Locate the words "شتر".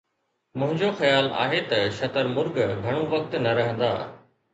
1.97-2.25